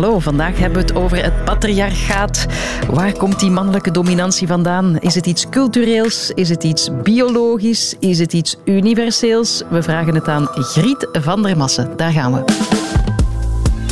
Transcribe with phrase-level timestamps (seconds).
[0.00, 2.46] Hallo, vandaag hebben we het over het patriarchaat.
[2.90, 4.98] Waar komt die mannelijke dominantie vandaan?
[4.98, 6.30] Is het iets cultureels?
[6.30, 7.94] Is het iets biologisch?
[7.98, 9.62] Is het iets universeels?
[9.70, 11.96] We vragen het aan Griet van der Massen.
[11.96, 12.44] Daar gaan we.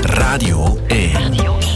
[0.02, 1.68] Radio 1.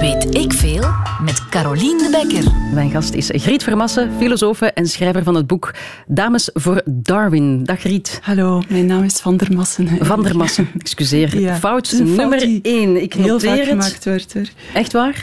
[0.00, 0.82] Weet ik veel?
[1.24, 2.52] Met Caroline de Bekker.
[2.74, 5.74] Mijn gast is Griet Vermassen, filosoof en schrijver van het boek
[6.06, 7.64] Dames voor Darwin.
[7.64, 8.18] Dag Griet.
[8.22, 9.88] Hallo, mijn naam is Van der Massen.
[10.00, 11.40] Van der Massen, excuseer.
[11.40, 13.02] Ja, Fout nummer 1.
[13.02, 13.68] Ik Heel noteer vaak het.
[13.68, 14.34] gemaakt wordt.
[14.34, 14.48] Hoor.
[14.74, 15.22] Echt waar?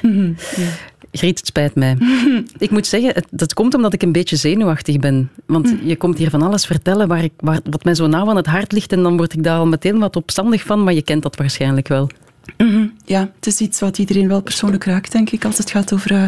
[0.55, 0.67] Ja.
[1.11, 1.97] Griet, het spijt mij.
[2.57, 5.29] Ik moet zeggen, het, dat komt omdat ik een beetje zenuwachtig ben.
[5.45, 5.87] Want Mhm.
[5.87, 8.45] je komt hier van alles vertellen waar ik, waar, wat mij zo nauw aan het
[8.45, 11.23] hart ligt en dan word ik daar al meteen wat opstandig van, maar je kent
[11.23, 12.09] dat waarschijnlijk wel.
[12.57, 15.93] Mhm, ja, het is iets wat iedereen wel persoonlijk raakt, denk ik, als het gaat
[15.93, 16.23] over eh,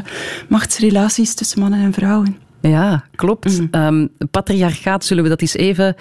[0.49, 2.37] machtsrelaties tussen mannen en vrouwen.
[2.61, 3.59] Ja, klopt.
[3.59, 3.67] Mhm.
[3.71, 5.95] Ehm, patriarchaat, zullen we dat eens even,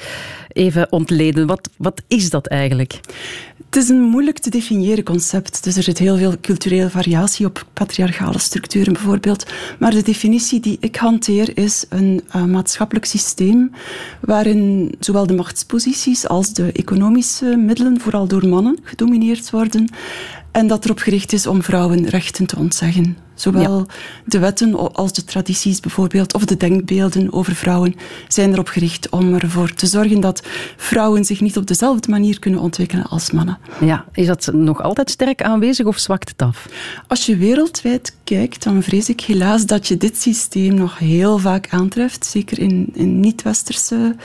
[0.48, 1.46] even ontleden.
[1.46, 3.00] Wat, wat is dat eigenlijk?
[3.76, 5.64] Het is een moeilijk te definiëren concept.
[5.64, 9.46] Dus er zit heel veel culturele variatie op patriarchale structuren bijvoorbeeld.
[9.78, 13.70] Maar de definitie die ik hanteer is een eh, maatschappelijk systeem
[14.20, 19.92] waarin zowel de machtsposities als de economische middelen vooral door mannen gedomineerd worden.
[20.52, 23.25] En dat erop gericht is om vrouwen rechten te ontzeggen.
[23.36, 23.86] Zowel
[24.24, 27.94] de wetten als de tradities bijvoorbeeld, of de denkbeelden over vrouwen,
[28.28, 30.42] zijn erop gericht om ervoor te zorgen dat
[30.76, 33.58] vrouwen zich niet op dezelfde manier kunnen ontwikkelen als mannen.
[33.80, 36.68] Ja, is dat nog altijd sterk aanwezig of zwakt het af?
[37.06, 41.68] Als je wereldwijd kijkt, dan vrees ik helaas dat je dit systeem nog heel vaak
[41.70, 42.26] aantreft.
[42.26, 44.16] Zeker in, in niet-westerse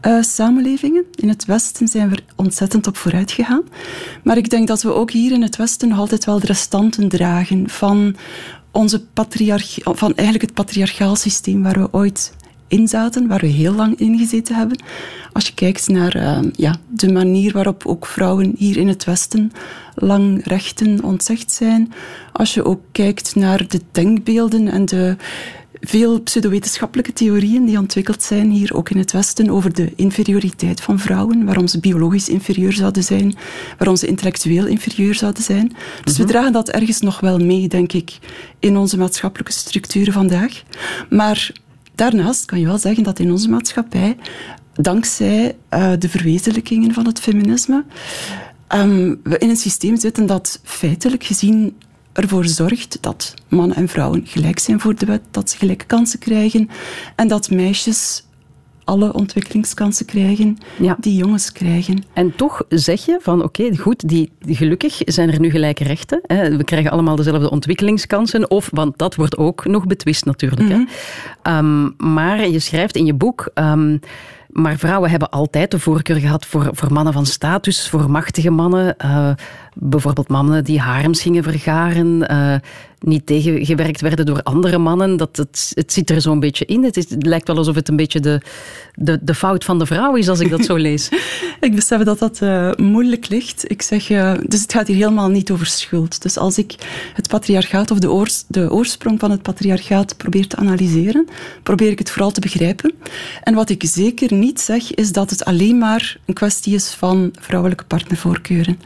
[0.00, 1.04] eh, samenlevingen.
[1.14, 3.62] In het Westen zijn we er ontzettend op vooruit gegaan.
[4.22, 7.08] Maar ik denk dat we ook hier in het Westen nog altijd wel de restanten
[7.08, 8.16] dragen van,
[8.74, 12.34] onze patriarch van eigenlijk het patriarchaal systeem waar we ooit
[12.68, 14.78] in zaten, waar we heel lang in gezeten hebben.
[15.32, 19.52] Als je kijkt naar eh, ja, de manier waarop ook vrouwen hier in het Westen
[19.94, 21.92] lang rechten ontzegd zijn.
[22.32, 25.16] Als je ook kijkt naar de denkbeelden en de
[25.80, 30.98] veel pseudowetenschappelijke theorieën die ontwikkeld zijn hier ook in het Westen over de inferioriteit van
[30.98, 33.34] vrouwen, waarom ze biologisch inferieur zouden zijn,
[33.78, 35.76] waarom ze intellectueel inferieur zouden zijn.
[36.04, 38.18] Dus we dragen dat ergens nog wel mee, denk ik,
[38.58, 40.62] in onze maatschappelijke structuren vandaag.
[41.10, 41.52] Maar
[41.94, 44.16] daarnaast kan je wel zeggen dat in onze maatschappij,
[44.74, 47.84] dankzij uh, de verwezenlijkingen van het feminisme,
[48.74, 51.74] um, we in een systeem zitten dat feitelijk gezien
[52.14, 56.18] ervoor zorgt dat mannen en vrouwen gelijk zijn voor de wet, dat ze gelijke kansen
[56.18, 56.68] krijgen
[57.16, 58.24] en dat meisjes
[58.84, 60.96] alle ontwikkelingskansen krijgen ja.
[61.00, 62.04] die jongens krijgen.
[62.12, 66.20] En toch zeg je van oké, okay, goed, die, gelukkig zijn er nu gelijke rechten.
[66.22, 66.56] Hè.
[66.56, 68.50] We krijgen allemaal dezelfde ontwikkelingskansen.
[68.50, 70.62] Of, want dat wordt ook nog betwist natuurlijk.
[70.62, 70.88] Mm -hmm.
[71.42, 71.58] hè.
[71.58, 73.50] Um, maar je schrijft in je boek...
[73.54, 74.00] Um,
[74.54, 78.94] maar vrouwen hebben altijd de voorkeur gehad voor, voor mannen van status, voor machtige mannen.
[79.04, 79.30] Uh,
[79.74, 82.54] bijvoorbeeld mannen die harems gingen vergaren, uh,
[83.00, 85.16] niet tegengewerkt werden door andere mannen.
[85.16, 86.84] Dat, het, het zit er zo'n beetje in.
[86.84, 88.40] Het, is, het, lijkt wel alsof het een beetje de,
[88.94, 91.08] de, de fout van de vrouw is, als ik dat zo lees.
[91.60, 93.70] ik besef dat dat uh, moeilijk ligt.
[93.70, 94.06] Ik zeg,
[94.46, 96.22] dus het gaat hier helemaal niet over schuld.
[96.22, 96.74] Dus als ik
[97.14, 101.28] het patriarchaat of de, oors, de oorsprong van het patriarchaat probeer te analyseren,
[101.62, 102.92] probeer ik het vooral te begrijpen.
[103.42, 107.32] En wat ik zeker niet zeg, is dat het alleen maar een kwestie is van
[107.40, 108.80] vrouwelijke partnervoorkeuren.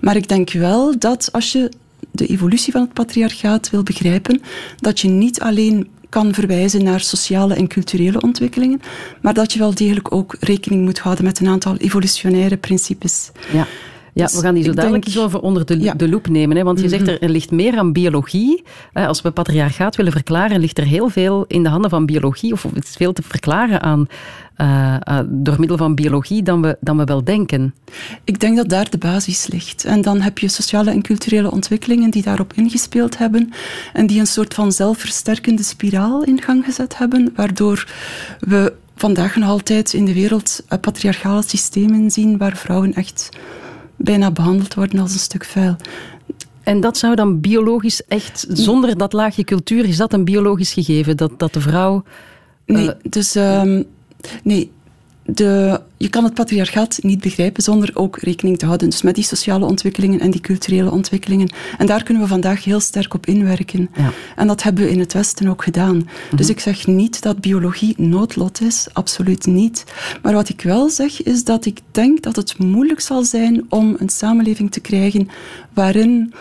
[0.00, 1.70] Maar ik denk wel dat als je
[2.10, 4.42] de evolutie van het patriarchaat wil begrijpen,
[4.76, 8.80] dat je niet alleen kan verwijzen naar sociale en culturele ontwikkelingen,
[9.20, 13.30] maar dat je wel degelijk ook rekening moet houden met een aantal evolutionaire principes.
[13.52, 13.66] Ja.
[14.14, 15.94] Ja, we gaan die zo dadelijk eens over onder de, ja.
[15.94, 16.56] de loep nemen.
[16.56, 16.62] Hè?
[16.62, 18.62] Want je zegt er, er ligt meer aan biologie.
[18.92, 22.52] Als we patriarchaat willen verklaren, ligt er heel veel in de handen van biologie.
[22.52, 24.06] Of het is veel te verklaren aan,
[24.60, 27.74] uh, uh, door middel van biologie dan we, dan we wel denken.
[28.24, 29.84] Ik denk dat daar de basis ligt.
[29.84, 33.52] En dan heb je sociale en culturele ontwikkelingen die daarop ingespeeld hebben.
[33.92, 37.32] En die een soort van zelfversterkende spiraal in gang gezet hebben.
[37.36, 37.86] Waardoor
[38.38, 43.28] we vandaag nog altijd in de wereld patriarchale systemen zien waar vrouwen echt
[44.02, 45.76] bijna behandeld worden als een stuk vuil.
[46.62, 51.16] En dat zou dan biologisch echt, zonder dat laagje cultuur, is dat een biologisch gegeven?
[51.16, 52.04] Dat, dat de vrouw.
[52.66, 53.34] Nee, uh, dus.
[53.34, 53.84] Um,
[54.42, 54.70] nee.
[55.34, 58.90] De, je kan het patriarchaat niet begrijpen zonder ook rekening te houden.
[58.90, 61.52] Dus met die sociale ontwikkelingen en die culturele ontwikkelingen.
[61.78, 63.90] En daar kunnen we vandaag heel sterk op inwerken.
[63.96, 64.12] Ja.
[64.36, 65.96] En dat hebben we in het Westen ook gedaan.
[65.96, 66.36] Mm -hmm.
[66.36, 69.84] Dus ik zeg niet dat biologie noodlot is, absoluut niet.
[70.22, 73.96] Maar wat ik wel zeg is dat ik denk dat het moeilijk zal zijn om
[73.98, 75.28] een samenleving te krijgen
[75.74, 76.32] waarin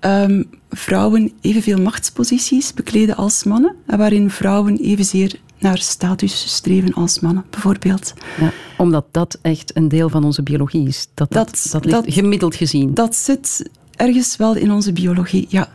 [0.00, 7.20] um, vrouwen evenveel machtsposities bekleden als mannen en waarin vrouwen evenzeer naar status streven als
[7.20, 8.12] mannen, bijvoorbeeld.
[8.40, 8.52] Ja.
[8.78, 11.08] Omdat dat echt een deel van onze biologie is.
[11.14, 12.94] Dat, dat, dat, ligt gemiddeld gezien.
[12.94, 15.68] Dat zit ergens wel in onze biologie, ja.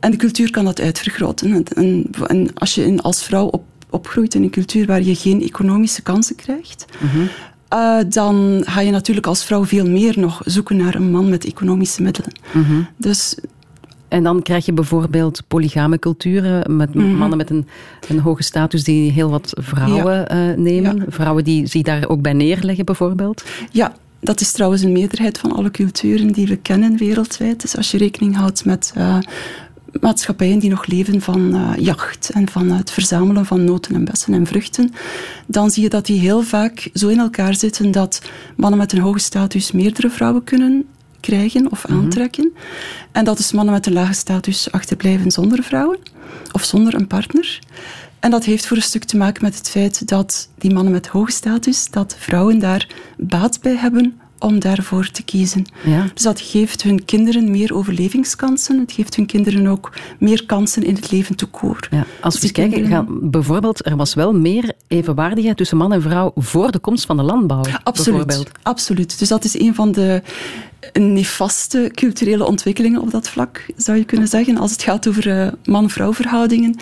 [0.00, 1.64] En de cultuur kan dat uitvergroten.
[1.74, 6.02] En, en als je als vrouw op, opgroeit in een cultuur waar je geen economische
[6.02, 7.26] kansen krijgt, mhm.
[7.72, 11.44] Eh, dan ga je natuurlijk als vrouw veel meer nog zoeken naar een man met
[11.44, 12.32] economische middelen.
[12.52, 12.82] Mhm.
[12.96, 13.36] Dus
[14.12, 17.14] en dan krijg je bijvoorbeeld polygame culturen met mhm.
[17.14, 17.66] mannen met een,
[18.08, 21.04] een, hoge status die heel wat vrouwen eh, nemen.
[21.08, 23.44] Vrouwen die zich daar ook bij neerleggen bijvoorbeeld.
[23.70, 27.60] Ja, dat is trouwens een meerderheid van alle culturen die we kennen wereldwijd.
[27.60, 29.18] Dus als je rekening houdt met uh,
[30.00, 34.34] maatschappijen die nog leven van uh, jacht en van het verzamelen van noten en bessen
[34.34, 34.92] en vruchten,
[35.46, 38.22] dan zie je dat die heel vaak zo in elkaar zitten dat
[38.56, 40.86] mannen met een hoge status meerdere vrouwen kunnen
[41.22, 41.98] krijgen of mhm.
[41.98, 42.52] aantrekken.
[43.12, 45.98] En dat dus mannen met een lage status achterblijven zonder vrouwen
[46.52, 47.58] of zonder een partner.
[48.20, 51.06] En dat heeft voor een stuk te maken met het feit dat die mannen met
[51.06, 55.66] hoge status, dat vrouwen daar baat bij hebben om daarvoor te kiezen.
[55.84, 56.06] Ja.
[56.14, 58.78] Dus dat geeft hun kinderen meer overlevingskansen.
[58.78, 61.88] Het geeft hun kinderen ook meer kansen in het leven te koor.
[61.90, 62.06] Ja.
[62.20, 66.32] Als we eens kijken, gaan, bijvoorbeeld, er was wel meer evenwaardigheid tussen man en vrouw
[66.34, 67.62] voor de komst van de landbouw.
[67.82, 69.18] Absoluut, absoluut.
[69.18, 70.22] Dus dat is een van de
[70.92, 74.56] nefaste culturele ontwikkelingen op dat vlak, zou je kunnen zeggen.
[74.56, 76.76] Als het gaat over uh, man-vrouw verhoudingen.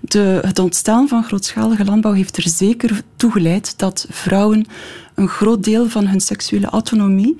[0.00, 4.66] De, het ontstaan van grootschalige landbouw heeft er zeker toe geleid dat vrouwen
[5.14, 7.36] een groot deel van hun seksuele autonomie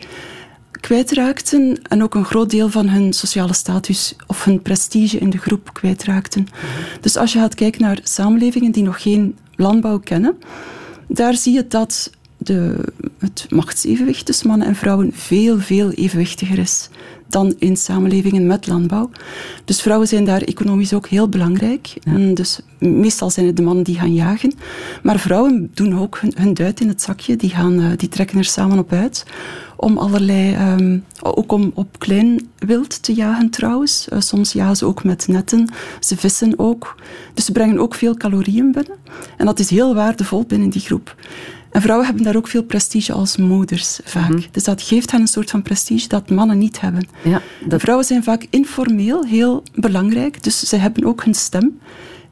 [0.81, 5.39] kwijtraakten en ook een groot deel van hun sociale status of hun prestige in de
[5.39, 6.47] groep kwijtraakten.
[7.01, 10.39] Dus als je gaat kijken naar samenlevingen die nog geen landbouw kennen,
[11.09, 12.11] daar zie je dat
[12.47, 12.85] de,
[13.19, 16.89] het machtsevenwicht tussen mannen en vrouwen veel, veel evenwichtiger is
[17.29, 19.11] dan in samenlevingen met landbouw.
[19.65, 21.95] Dus vrouwen zijn daar economisch ook heel belangrijk.
[22.03, 24.53] En dus meestal zijn het de mannen die gaan jagen.
[25.03, 27.37] Maar vrouwen doen ook hun, hun duit in het zakje.
[27.37, 29.25] Die, gaan, eh, die trekken er samen op uit.
[29.77, 34.07] Om allerlei, um, ook om op klein wild te jagen trouwens.
[34.13, 35.69] Uh, soms jagen ze ook met netten.
[36.01, 36.95] Ze vissen ook.
[37.35, 38.97] Dus ze brengen ook veel calorieën binnen.
[39.37, 41.15] En dat is heel waardevol binnen die groep.
[41.77, 44.29] En vrouwen hebben daar ook veel prestige als moeders vaak.
[44.29, 44.43] Mhm.
[44.51, 47.09] Dus dat geeft hen een soort van prestige dat mannen niet hebben.
[47.25, 47.81] Ja, dat...
[47.81, 51.79] Vrouwen zijn vaak informeel heel belangrijk, dus ze hebben ook hun stem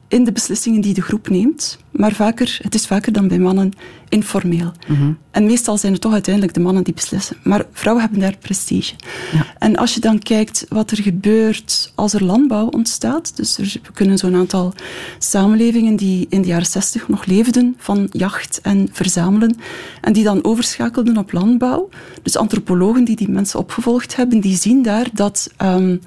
[0.07, 1.77] in de beslissingen die de groep neemt.
[1.95, 3.73] Maar vaker, het is vaker dan bij mannen
[4.09, 4.71] informeel.
[4.87, 5.11] Mhm.
[5.31, 7.37] En meestal zijn het toch uiteindelijk de mannen die beslissen.
[7.43, 8.93] Maar vrouwen hebben daar prestige.
[9.33, 9.45] Ja.
[9.59, 13.37] En als je dan kijkt wat er gebeurt als er landbouw ontstaat.
[13.37, 14.73] Dus er, we kunnen zo'n aantal
[15.19, 19.57] samenlevingen die in de jaren zestig nog leefden van jacht en verzamelen.
[20.01, 21.89] En die dan overschakelden op landbouw.
[22.23, 26.01] Dus antropologen die die mensen opgevolgd hebben, die zien daar dat um,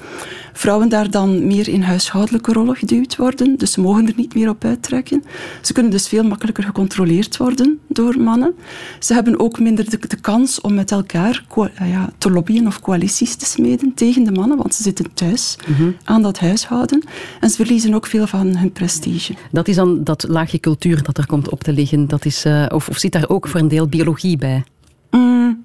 [0.52, 3.58] vrouwen daar dan meer in huishoudelijke rollen geduwd worden.
[3.58, 5.24] Dus ze mogen er niet meer op uittrekken.
[5.62, 8.54] Ze kunnen dus veel makkelijker gecontroleerd worden door mannen.
[8.98, 12.80] Ze hebben ook minder de, de kans om met elkaar eh, ja, te lobbyen of
[12.80, 15.90] coalities te smeden tegen de mannen, want ze zitten thuis mhm.
[16.04, 17.04] aan dat huishouden.
[17.40, 19.34] En ze verliezen ook veel van hun prestige.
[19.50, 22.08] Dat is dan dat laagje cultuur dat er komt op te liggen.
[22.08, 24.64] Dat is, uh, of, of zit daar ook voor een deel biologie bij?
[25.10, 25.64] Mm,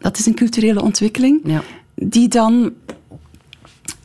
[0.00, 1.62] dat is een culturele ontwikkeling ja.
[1.94, 2.72] die dan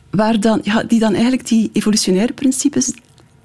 [0.09, 2.93] waar dan, ja, die dan eigenlijk die evolutionaire principes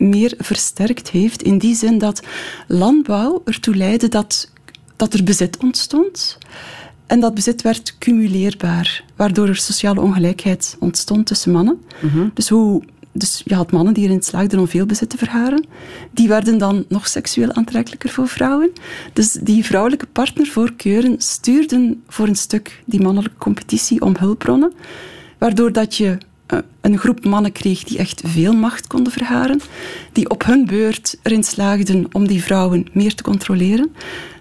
[0.08, 1.43] meer versterkt heeft.
[1.43, 2.22] In die zin dat
[2.66, 4.50] landbouw ertoe leidde dat,
[4.96, 6.38] dat er bezit ontstond.
[7.06, 11.82] En dat bezit werd cumuleerbaar, waardoor er sociale ongelijkheid ontstond tussen mannen.
[12.00, 12.29] Mhm.
[12.34, 15.67] Dus, hoe, dus je had mannen die erin slaagden om veel bezit te vergaren.
[16.10, 18.70] Die werden dan nog seksueel aantrekkelijker voor vrouwen.
[19.12, 24.72] Dus die vrouwelijke partnervoorkeuren stuurden voor een stuk die mannelijke competitie om hulpbronnen.
[25.38, 26.19] Waardoor dat je
[26.81, 29.61] een groep mannen kreeg die echt veel macht konden vergaren,
[30.13, 33.93] die op hun beurt erin slaagden om die vrouwen meer te controleren.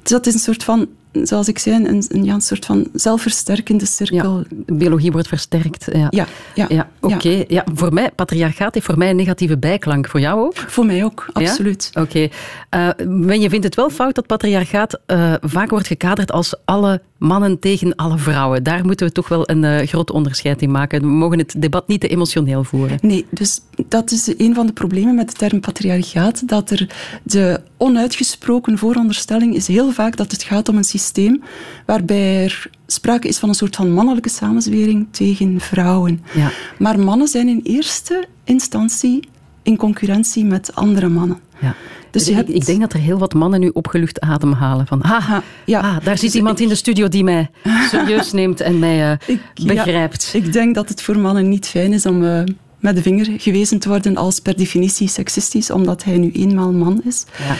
[0.02, 2.88] Dus dat is een soort van zoals ik zei, een, een, ja, een soort van
[2.94, 4.38] zelfversterkende cirkel.
[4.38, 5.88] Ja, biologie wordt versterkt.
[5.94, 7.44] Ja, ja, ja, ja oké.
[7.48, 7.66] Ja.
[7.74, 10.08] voor mij, patriarchaat heeft voor mij een negatieve bijklank.
[10.08, 10.58] Voor jou ook?
[10.58, 11.90] Voor mij ook, absoluut.
[11.94, 12.30] Oké.
[12.70, 12.96] Okay.
[13.30, 17.60] Uh, je vindt het wel fout dat patriarchaat uh, vaak wordt gekaderd als alle mannen
[17.60, 18.64] tegen alle vrouwen.
[18.64, 21.02] Daar moeten we toch wel een uh, groot onderscheid in maken.
[21.02, 22.98] We mogen het debat niet te emotioneel voeren.
[23.02, 26.90] Nee, dus dat is een van de problemen met de term patriarchaat, dat er
[27.24, 31.44] de onuitgesproken vooronderstelling is heel vaak dat het gaat om een systeem
[31.86, 36.24] waarbij er sprake is van een soort van mannelijke samenzwering tegen vrouwen.
[36.34, 36.52] Ja.
[36.78, 39.30] Maar mannen zijn in eerste instantie
[39.64, 41.40] in concurrentie met andere mannen.
[41.60, 41.76] Ja.
[42.12, 42.54] Dus je hebt...
[42.54, 44.88] ik, denk dat er heel wat mannen nu opgelucht ademhalen.
[44.88, 45.80] Van, haha, ja.
[45.80, 47.50] Ah, daar zit iemand in de studio die mij
[47.92, 50.30] serieus neemt en mij uh, begrijpt.
[50.34, 52.44] ik denk dat het voor mannen niet fijn is om uh,
[52.80, 57.02] met de vinger gewezen te worden als per definitie seksistisch, omdat hij nu eenmaal man
[57.04, 57.26] is.
[57.48, 57.56] Ja.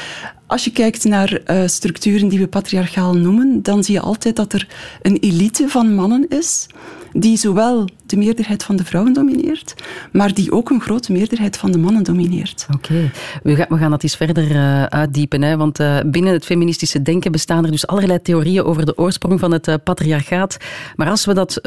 [0.48, 4.54] als je kijkt naar uh, structuren die we patriarchaal noemen, dan zie je altijd dat
[4.54, 4.68] er
[5.02, 6.68] een elite van mannen is
[7.14, 9.74] die zowel de meerderheid van de vrouwen domineert,
[10.12, 12.68] maar die ook een grote meerderheid van de mannen domineert.
[12.76, 13.12] Oké,
[13.44, 15.42] we, gaan, we gaan dat eens verder uh, uitdiepen.
[15.42, 15.58] Hè?
[15.58, 19.52] Want uh, binnen het feministische denken bestaan er dus allerlei theorieën over de oorsprong van
[19.52, 20.58] het uh, patriarchaat.
[20.96, 21.60] Maar als we dat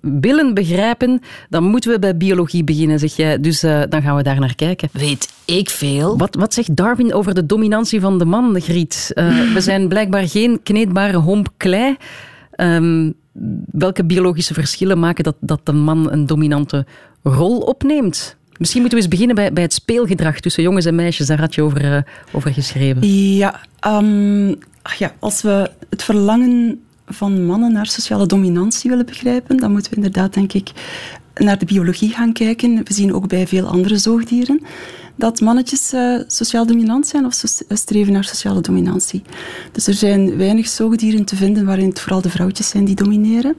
[0.00, 3.40] willen begrijpen, dan moeten we bij biologie beginnen, zeg jij.
[3.40, 4.88] Dus dan gaan we daar naar kijken.
[4.92, 6.18] Weet ik veel.
[6.18, 9.10] Wat, wat zegt Darwin over de dominantie van de man, Griet?
[9.54, 11.96] we zijn blijkbaar geen kneedbare homp klei.
[12.56, 13.14] Um,
[13.70, 16.86] welke biologische verschillen maken dat, dat een man een dominante
[17.22, 18.36] rol opneemt?
[18.58, 21.26] Misschien moeten we eens beginnen bij, bij het speelgedrag tussen jongens en meisjes.
[21.26, 21.98] Daar had je over, uh,
[22.32, 23.06] over geschreven.
[23.36, 23.60] Ja,
[24.82, 29.90] ach ja, als we het verlangen van mannen naar sociale dominantie willen begrijpen, dan moeten
[29.90, 30.70] we inderdaad, denk ik,
[31.34, 32.80] naar de biologie gaan kijken.
[32.84, 34.60] We zien ook bij veel andere zoogdieren
[35.16, 39.22] dat mannetjes uh, sociaal dominant zijn of eh, streven naar sociale dominantie.
[39.72, 43.56] Dus er zijn weinig zoogdieren te vinden waarin het vooral de vrouwtjes zijn die domineren.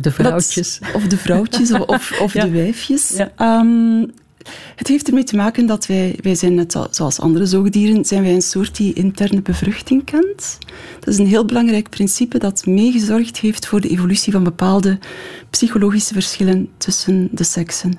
[0.00, 0.80] De vrouwtjes.
[0.94, 3.18] of de vrouwtjes of, of, de wijfjes.
[3.38, 4.10] Um,
[4.76, 8.34] het heeft ermee te maken dat wij, wij zijn net zoals andere zoogdieren, zijn wij
[8.34, 10.58] een soort die interne bevruchting kent.
[10.98, 14.98] Dat is een heel belangrijk principe dat meegezorgd heeft voor de evolutie van bepaalde
[15.50, 17.98] psychologische verschillen tussen de seksen.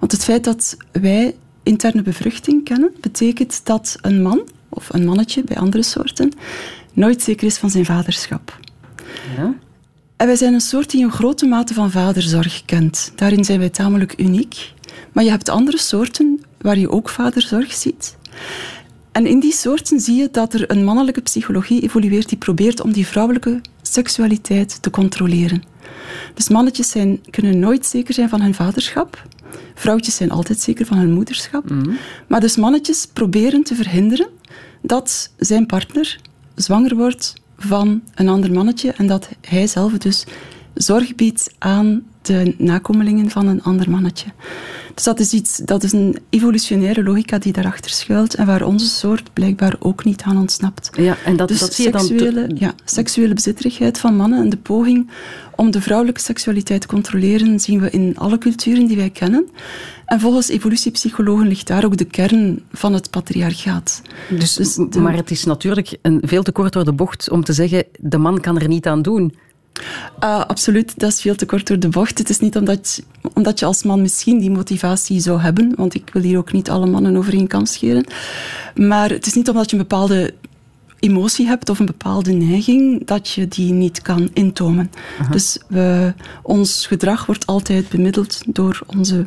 [0.00, 1.34] Want het feit dat wij
[1.68, 6.32] interne bevruchting kennen, betekent dat een man, of een mannetje bij andere soorten,
[6.92, 8.58] nooit zeker is van zijn vaderschap.
[9.36, 9.54] Ja.
[10.16, 13.12] En wij zijn een soort die een grote mate van vaderzorg kent.
[13.14, 14.72] Daarin zijn wij tamelijk uniek.
[15.12, 18.16] Maar je hebt andere soorten waar je ook vaderzorg ziet.
[19.12, 22.92] En in die soorten zie je dat er een mannelijke psychologie evolueert die probeert om
[22.92, 25.62] die vrouwelijke seksualiteit te controleren.
[26.34, 29.26] Dus mannetjes zijn, kunnen nooit zeker zijn van hun vaderschap.
[29.74, 31.70] Vrouwtjes zijn altijd zeker van hun moederschap.
[31.70, 31.90] Mhm.
[32.26, 34.28] Maar dus mannetjes proberen te verhinderen
[34.82, 36.20] dat zijn partner
[36.54, 40.24] zwanger wordt van een ander mannetje en dat hij zelf dus
[40.74, 44.26] zorg biedt aan de nakomelingen van een ander mannetje.
[44.94, 48.86] Dus dat is, iets, dat is een evolutionaire logica die daarachter schuilt en waar onze
[48.86, 50.90] soort blijkbaar ook niet aan ontsnapt.
[50.96, 52.04] Ja, en dat, dus dat zie je dan...
[52.04, 55.10] Seksuele, ja, seksuele bezitterigheid van mannen en de poging
[55.58, 59.48] om de vrouwelijke seksualiteit te controleren zien we in alle culturen die wij kennen.
[60.04, 64.02] En volgens evolutiepsychologen ligt daar ook de kern van het patriarchaat.
[64.28, 67.52] Dus, dus Maar het is natuurlijk een veel te kort door de bocht om te
[67.52, 69.34] zeggen, de man kan er niet aan doen.
[70.24, 72.18] Uh, absoluut, dat is veel te kort door de bocht.
[72.18, 73.02] Het is niet omdat,
[73.34, 76.70] omdat je als man misschien die motivatie zou hebben, want ik wil hier ook niet
[76.70, 78.04] alle mannen over één kam scheren.
[78.74, 80.34] Maar het is niet omdat je een bepaalde
[80.98, 84.90] emotie hebt of een bepaalde neiging, dat je die niet kan intomen.
[85.30, 89.26] Dus we, ons gedrag wordt altijd bemiddeld door onze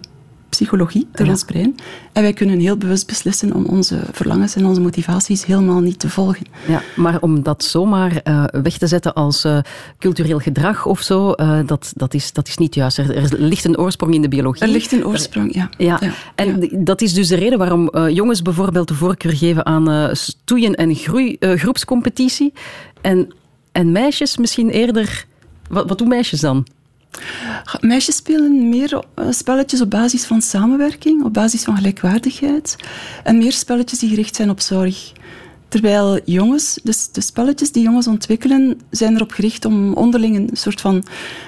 [0.52, 1.76] psychologie, door ons brein.
[2.14, 6.10] En wij kunnen heel bewust beslissen om onze verlangens en onze motivaties helemaal niet te
[6.10, 6.46] volgen.
[6.68, 9.58] Ja, maar om dat zomaar uh, weg te zetten als uh,
[10.00, 12.98] cultureel gedrag of zo, uh, dat, dat, is, dat is niet juist.
[12.98, 14.62] Er, er, ligt een oorsprong in de biologie.
[14.64, 15.70] Er ligt een oorsprong, ja.
[15.78, 15.98] ja.
[16.02, 16.12] ja.
[16.36, 20.96] En dat is dus de reden waarom jongens bijvoorbeeld de voorkeur geven aan stoeien en
[20.96, 22.54] groei, groepscompetitie.
[23.02, 23.34] En,
[23.72, 25.26] en meisjes misschien eerder...
[25.70, 26.66] Wat, wat doen meisjes dan?
[27.80, 32.76] Meisjes spelen meer eh, spelletjes op basis van samenwerking, op basis van gelijkwaardigheid.
[33.24, 35.12] En meer spelletjes die gericht zijn op zorg.
[35.72, 40.82] Terwijl jongens, dus de spelletjes die jongens ontwikkelen, zijn erop gericht om onderling een soort
[40.82, 41.04] van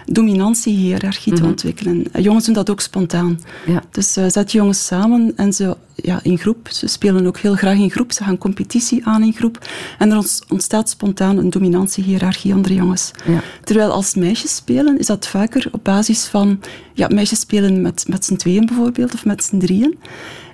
[0.06, 1.50] dominantiehierarchie te mhm.
[1.50, 2.06] ontwikkelen.
[2.20, 3.40] Jongens doen dat ook spontaan.
[3.66, 3.84] Ja.
[3.92, 6.68] Dus uh, zet jongens samen en ze ja, in groep.
[6.72, 8.12] Ze spelen ook heel graag in groep.
[8.12, 9.68] Ze gaan competitie aan in groep.
[10.00, 13.12] En er ontstaat spontaan een dominantiehierarchie onder jongens.
[13.26, 13.42] Ja.
[13.64, 16.60] Terwijl als meisjes spelen, is dat vaker op basis van...
[16.94, 19.98] Ja, meisjes spelen met, met z'n tweeën bijvoorbeeld, of met z'n drieën.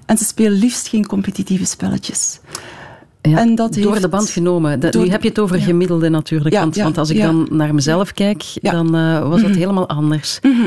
[0.06, 2.40] En ze spelen liefst geen competitieve spelletjes.
[3.22, 4.80] Ja, en dat door de band genomen.
[4.80, 6.56] nu heb je het over gemiddelde natuurlijk.
[6.56, 9.60] want, want, als ik dan naar mezelf kijk, dan uh, was het mhm.
[9.60, 10.40] helemaal anders.
[10.42, 10.58] Mm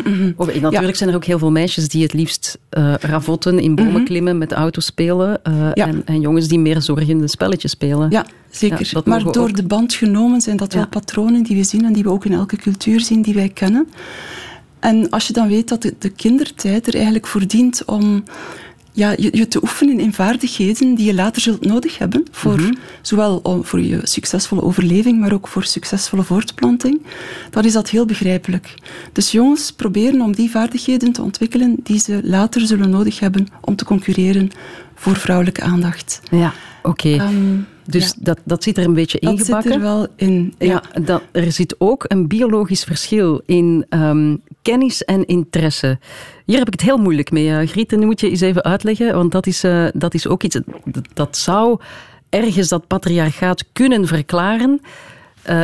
[0.61, 4.05] natuurlijk zijn er ook heel veel meisjes die het liefst uh, ravotten, in bomen mhm.
[4.05, 5.41] klimmen, met auto's spelen.
[5.49, 8.11] Uh, en, en, jongens die meer zorgende spelletjes spelen.
[8.11, 9.03] Ja, zeker.
[9.05, 12.11] maar door de band genomen zijn dat wel patronen die we zien en die we
[12.11, 13.89] ook in elke cultuur zien, die wij kennen.
[14.81, 18.25] En als je dan weet dat de, de kindertijd er eigenlijk voor dient om
[18.93, 22.25] ja, je, je, te oefenen in vaardigheden die je later zult nodig hebben.
[22.31, 22.73] Voor, mhm.
[23.03, 27.03] Zowel voor je succesvolle overleving, maar ook voor succesvolle voortplanting.
[27.51, 28.75] Dan is dat heel begrijpelijk.
[29.13, 33.77] Dus jongens proberen om die vaardigheden te ontwikkelen die ze later zullen nodig hebben om
[33.77, 34.51] te concurreren
[34.95, 36.21] voor vrouwelijke aandacht.
[36.31, 37.09] Ja, oké.
[37.09, 40.55] Ehm, dus dat, dat zit er een beetje in Dat zit er wel in.
[40.59, 45.99] Ja, dat, er zit ook een biologisch verschil in um, kennis en interesse.
[46.47, 47.93] Hier heb ik het heel moeilijk mee, uh, Griet.
[47.93, 50.59] En nu moet je eens even uitleggen, want dat is, uh, dat is ook iets...
[50.85, 51.81] Dat, dat zou
[52.29, 54.81] ergens dat patriarchaat kunnen verklaren.
[55.51, 55.63] Uh,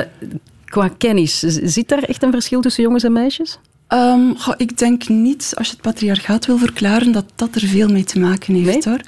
[0.64, 3.58] qua kennis, zit daar echt een verschil tussen jongens en meisjes?
[3.88, 8.04] Um, ik denk niet, als je het patriarchaat wil verklaren, dat dat er veel mee
[8.04, 8.84] te maken heeft.
[8.84, 9.00] Hoor.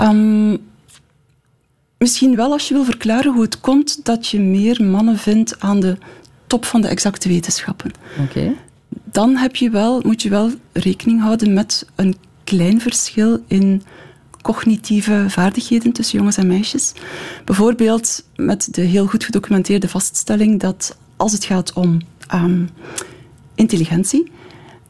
[0.00, 0.58] Um,
[2.02, 5.80] misschien wel als je wil verklaren hoe het komt dat je meer mannen vindt aan
[5.80, 5.96] de
[6.46, 7.90] top van de exacte wetenschappen.
[8.22, 8.54] Oké.
[9.04, 13.82] Dan heb je wel, moet je wel rekening houden met een klein verschil in
[14.42, 16.92] cognitieve vaardigheden tussen jongens en meisjes.
[17.44, 22.00] Bijvoorbeeld met de heel goed gedocumenteerde vaststelling dat als het gaat om
[22.34, 22.68] um,
[23.54, 24.30] intelligentie,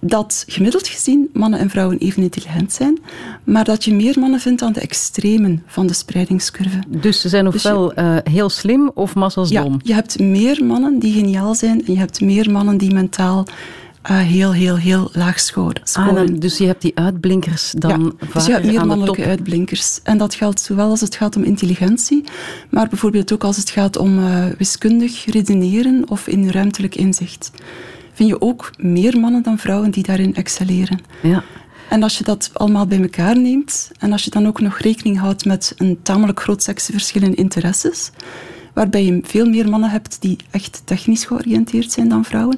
[0.05, 2.99] dat gemiddeld gezien mannen en vrouwen even intelligent zijn,
[3.45, 6.79] maar dat je meer mannen vindt aan de extremen van de spreidingscurve.
[6.89, 9.81] Dus ze zijn dus ofwel dus heel slim of massas ja, dom?
[9.83, 13.47] Je hebt meer mannen die geniaal zijn en je hebt meer mannen die mentaal
[14.11, 15.83] uh, heel, heel, heel laag scoren.
[15.93, 20.01] Ah, dan, dus je hebt die uitblinkers dan ja, dus je hebt meer mannelijke uitblinkers.
[20.03, 22.25] En dat geldt zowel als het gaat om intelligentie,
[22.71, 27.51] maar bijvoorbeeld ook als het gaat om uh, wiskundig redeneren of in ruimtelijk inzicht
[28.27, 31.01] vind je ook meer mannen dan vrouwen die daarin excelleren.
[31.23, 31.45] Ja.
[31.89, 35.19] En als je dat allemaal bij elkaar neemt en als je dan ook nog rekening
[35.19, 38.11] houdt met een tamelijk groot seksenverschil in interesses,
[38.75, 42.57] waarbij je veel meer mannen hebt die echt technisch georiënteerd zijn dan vrouwen,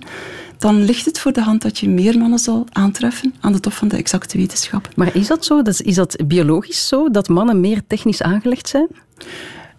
[0.58, 3.72] dan ligt het voor de hand dat je meer mannen zal aantreffen aan de top
[3.72, 4.88] van de exacte wetenschap.
[4.96, 5.62] Maar is dat zo?
[5.62, 8.88] Is dat biologisch zo, dat mannen meer technisch aangelegd zijn?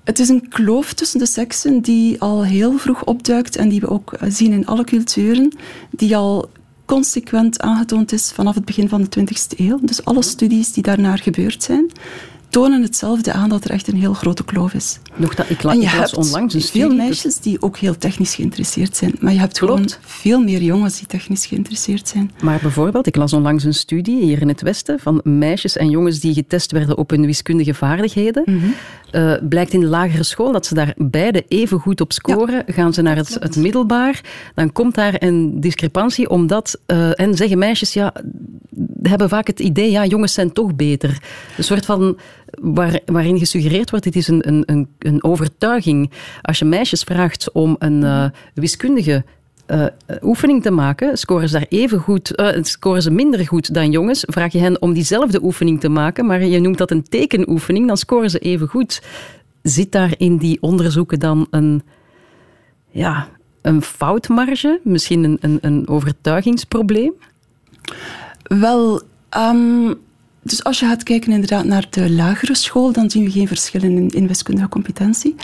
[0.05, 3.89] Het is een kloof tussen de seksen die al heel vroeg opduikt en die we
[3.89, 5.57] ook eh, zien in alle culturen,
[5.89, 6.49] die al
[6.85, 9.79] consequent aangetoond is vanaf het begin van de 20e eeuw.
[9.81, 11.91] Dus alle studies die daarnaar gebeurd zijn,
[12.49, 14.99] tonen hetzelfde aan dat er echt een heel grote kloof is.
[15.15, 18.35] Nog dat, ik, la, en je hebt onlangs een veel meisjes die ook heel technisch
[18.35, 22.31] geïnteresseerd zijn, maar je hebt gewoon veel meer jongens die technisch geïnteresseerd zijn.
[22.41, 26.19] Maar bijvoorbeeld, ik las onlangs een studie hier in het Westen van meisjes en jongens
[26.19, 28.43] die getest werden op hun wiskundige vaardigheden.
[28.45, 28.73] Mm
[29.49, 32.63] blijkt in de lagere school dat ze daar beide even goed op scoren.
[32.67, 34.21] Gaan ze naar het, het, middelbaar,
[34.55, 38.13] dan komt daar een discrepantie, omdat, uh, en zeggen meisjes, ja,
[39.01, 41.17] hebben vaak het idee, ja, jongens zijn toch beter.
[41.57, 42.17] Een soort van
[42.61, 46.11] waar, waarin gesuggereerd wordt, dit is een, een, een, overtuiging.
[46.41, 49.23] Als je meisjes vraagt om een uh, wiskundige
[49.67, 49.85] uh,
[50.21, 54.23] oefening te maken, scoren ze daar even goed, uh, scoren ze minder goed dan jongens.
[54.27, 57.97] Vraag je hen om diezelfde oefening te maken, maar je noemt dat een tekenoefening, dan
[57.97, 59.01] scoren ze even goed.
[59.61, 61.83] Zit daar in die onderzoeken dan een,
[62.91, 63.27] ja,
[63.61, 64.79] een foutmarge?
[64.83, 67.13] Misschien een, een, een overtuigingsprobleem?
[68.43, 69.01] Wel,
[69.37, 69.99] um,
[70.47, 73.97] dus als je gaat kijken inderdaad naar de lagere school, dan zien we geen verschillen
[73.97, 75.35] in, in wiskundige competentie.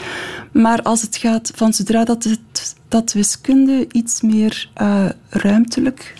[0.52, 6.14] Maar als het gaat van zodra dat, het, dat wiskunde iets meer uh, ruimtelijk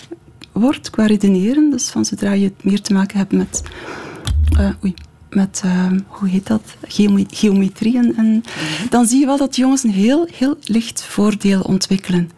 [0.53, 3.63] wordt qua redeneren, dus van zodra je het meer te maken hebt met,
[4.59, 4.95] uh, oei,
[5.31, 6.63] met uh, hoe heet dat,
[7.29, 8.43] geometrie, en, en
[8.91, 12.31] dan zie je wel dat jongens een heel, heel licht voordeel ontwikkelen.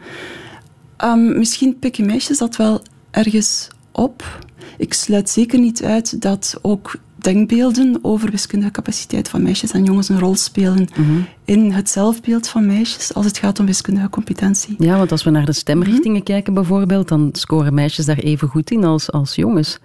[1.04, 4.38] Um, misschien pikken meisjes dat wel ergens op.
[4.78, 10.08] Ik sluit zeker niet uit dat ook denkbeelden over wiskundige capaciteit van meisjes en jongens
[10.08, 11.12] een rol spelen mhm.
[11.44, 14.74] in het zelfbeeld van meisjes als het gaat om wiskundige competentie.
[14.78, 16.24] Ja, want als we naar de stemrichtingen mhm.
[16.24, 19.78] kijken bijvoorbeeld, dan scoren meisjes daar even goed in als, als jongens.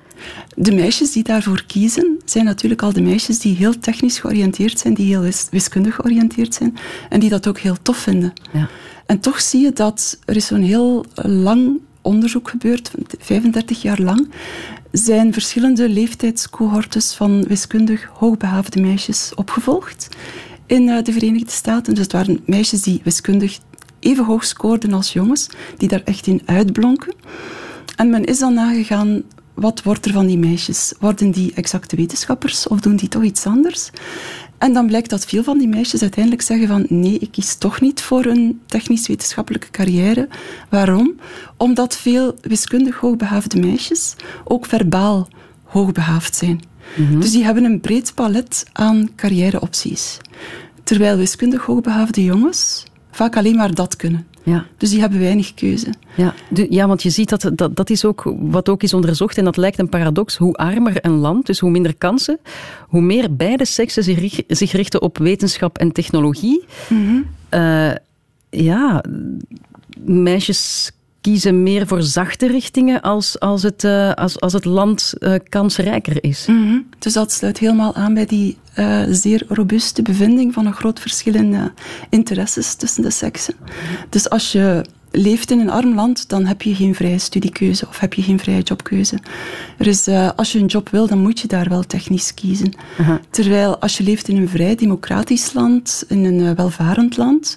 [0.56, 4.94] De meisjes die daarvoor kiezen, zijn natuurlijk al de meisjes die heel technisch georiënteerd zijn,
[4.94, 6.78] die heel wiskundig georiënteerd zijn
[7.10, 8.34] en die dat ook heel tof vinden.
[8.52, 8.70] Ja.
[9.06, 14.30] En toch zie je dat er is zo'n heel lang onderzoek gebeurd, 35 jaar lang,
[14.92, 20.08] zijn verschillende leeftijdscohortes van wiskundig hoogbehaafde meisjes opgevolgd
[20.66, 21.94] in eh, de Verenigde Staten.
[21.94, 23.60] Dus het waren meisjes die wiskundig
[24.00, 27.14] even hoog scoorden als jongens, die daar echt in uitblonken.
[27.96, 30.94] En men is dan nagegaan, wat wordt er van die meisjes?
[31.00, 33.90] Worden die exacte wetenschappers of doen die toch iets anders?
[34.60, 37.82] En dan blijkt dat veel van die meisjes uiteindelijk zeggen van nee, ik kies toch
[37.82, 40.28] niet voor een technisch-wetenschappelijke carrière.
[40.70, 41.16] Waarom?
[41.58, 45.28] Omdat veel wiskundig hoogbehaafde meisjes ook verbaal
[45.64, 46.62] hoogbehaafd zijn.
[46.96, 47.20] Mhm.
[47.20, 50.18] Dus die hebben een breed palet aan carrièreopties.
[50.84, 54.28] Terwijl wiskundig hoogbehaafde jongens vaak alleen maar dat kunnen.
[54.44, 54.66] Ja.
[54.78, 55.94] Dus die hebben weinig keuze.
[56.16, 56.34] Ja,
[56.70, 59.58] ja want je ziet dat, dat dat is ook wat ook is onderzocht en dat
[59.58, 60.38] lijkt een paradox.
[60.38, 62.40] Hoe armer een land, dus hoe minder kansen,
[62.88, 66.66] hoe meer beide seksen zich, zich richten op wetenschap en technologie.
[66.90, 67.26] Mm
[68.50, 69.04] ja,
[70.04, 70.92] meisjes
[71.22, 76.24] kiezen meer voor zachte richtingen als, als, het, uh, als, als het land uh, kansrijker
[76.24, 76.46] is.
[76.48, 81.00] Mm Dus dat sluit helemaal aan bij die uh, zeer robuuste bevinding van een groot
[81.00, 81.72] verschil in
[82.10, 83.54] interesses tussen de seksen.
[84.10, 88.00] Dus als je leeft in een arm land, dan heb je geen vrije studiekeuze of
[88.00, 89.20] heb je geen vrije jobkeuze.
[89.78, 92.74] Er is, uh, als je een job wil, dan moet je daar wel technisch kiezen.
[93.30, 97.56] Terwijl als je leeft in een vrij democratisch land, in een welvarend land,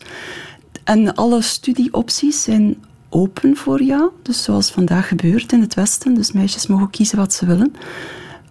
[0.85, 2.77] en alle studieopties zijn
[3.13, 7.35] open voor jou, dus zoals vandaag gebeurt in het Westen, dus meisjes mogen kiezen wat
[7.35, 7.75] ze willen.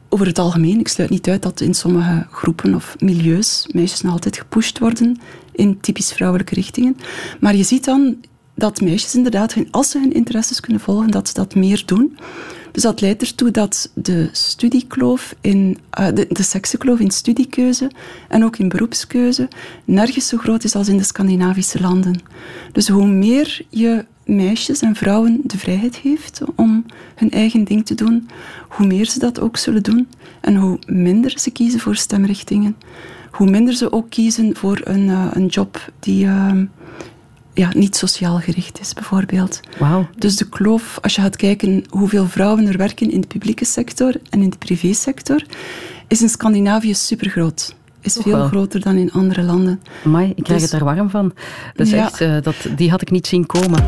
[0.10, 4.12] Over het algemeen, ik sluit niet uit dat in sommige groepen of milieus meisjes nog
[4.12, 5.20] altijd gepusht worden
[5.52, 6.98] in typisch vrouwelijke richtingen.
[7.40, 8.16] Maar je ziet dan
[8.56, 12.18] dat meisjes inderdaad, als ze hun interesses kunnen volgen, dat ze dat meer doen.
[12.72, 17.92] Dus dat leidt ertoe dat de studiekloof in, uh, de, seksenkloof in studiekeuze
[18.28, 19.48] en ook in beroepskeuze
[19.86, 22.22] nergens zo groot is als in de Scandinavische landen.
[22.72, 27.96] Dus hoe meer je meisjes en vrouwen de vrijheid geeft om hun eigen ding te
[27.96, 28.30] doen,
[28.70, 30.08] hoe meer ze dat ook zullen doen
[30.42, 32.76] en hoe minder ze kiezen voor stemrichtingen,
[33.32, 36.52] hoe minder ze ook kiezen voor een, uh, een job die uh,
[37.62, 39.60] ja, niet sociaal gericht is, bijvoorbeeld.
[39.80, 40.06] Wow.
[40.18, 44.16] Dus de kloof, als je gaat kijken hoeveel vrouwen er werken in de publieke sector
[44.30, 45.46] en in de privésector,
[46.08, 47.76] is in Scandinavië supergroot.
[48.02, 49.82] Is veel groter dan in andere landen.
[50.06, 51.34] Amai, ik krijg dus, het er warm van.
[51.76, 53.86] Echt, uh, dat, die had ik niet zien komen.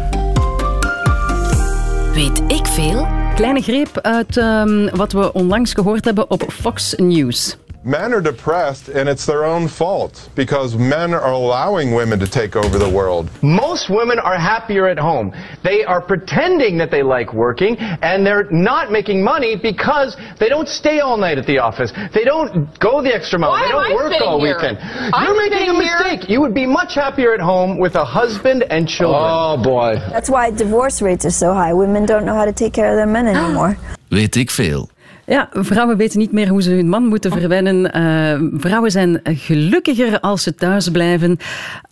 [2.13, 3.07] Weet ik veel?
[3.35, 7.57] Kleine greep uit um, wat we onlangs gehoord hebben op Fox News.
[7.85, 12.55] Men are depressed and it's their own fault because men are allowing women to take
[12.55, 13.29] over the world.
[13.41, 15.33] Most women are happier at home.
[15.63, 20.67] They are pretending that they like working and they're not making money because they don't
[20.67, 21.91] stay all night at the office.
[22.13, 23.51] They don't go the extra mile.
[23.51, 24.55] Why they don't work all here?
[24.55, 24.77] weekend.
[25.13, 26.21] I'm You're making a mistake.
[26.21, 26.33] Here.
[26.33, 29.21] You would be much happier at home with a husband and children.
[29.23, 29.95] Oh boy.
[30.09, 31.73] That's why divorce rates are so high.
[31.73, 33.77] Women don't know how to take care of their men anymore.
[34.09, 34.89] Weet ik veel.
[35.25, 37.97] Ja, vrouwen weten niet meer hoe ze hun man moeten verwennen.
[37.97, 41.37] Uh, vrouwen zijn gelukkiger als ze thuis blijven.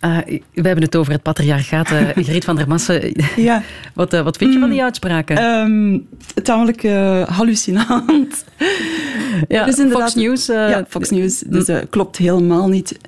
[0.04, 0.18] Uh,
[0.54, 1.90] we hebben het over het patriarchaat.
[2.02, 3.62] Uh, Griet van der Massen, ja.
[3.94, 5.44] wat, wat vind je van die uitspraken?
[5.44, 6.06] Um,
[6.42, 6.82] tamelijk
[7.28, 8.44] hallucinant.
[9.48, 10.46] Ja, dus Fox News.
[10.46, 11.38] ja, Fox News.
[11.38, 12.98] Dus klopt helemaal niet.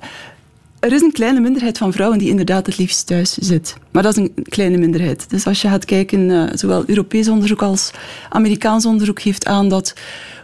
[0.85, 3.75] Er is een kleine minderheid van vrouwen die inderdaad het liefst thuis zit.
[3.91, 5.29] Maar dat is een kleine minderheid.
[5.29, 7.91] Dus als je gaat kijken, uh, zowel Europees onderzoek als
[8.29, 9.93] Amerikaans onderzoek geeft aan dat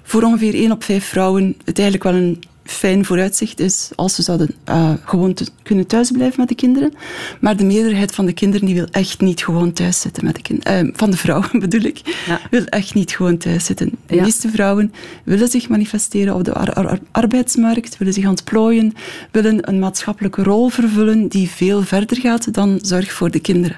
[0.03, 4.21] voor ongeveer 1 op 5 vrouwen het eigenlijk wel een fijn vooruitzicht is als ze
[4.21, 6.93] zouden uh, gewoon te, kunnen thuisblijven met de kinderen.
[7.39, 10.41] Maar de meerderheid van de kinderen die wil echt niet gewoon thuis zitten met de
[10.41, 10.85] kinderen.
[10.85, 12.01] Uh, van de vrouwen bedoel ik.
[12.27, 12.39] Ja.
[12.49, 13.91] Wil echt niet gewoon thuis zitten.
[14.05, 14.21] De ja.
[14.21, 14.93] meeste vrouwen
[15.23, 18.93] willen zich manifesteren op de ar ar arbeidsmarkt, willen zich ontplooien,
[19.31, 23.77] willen een maatschappelijke rol vervullen die veel verder gaat dan zorg voor de kinderen.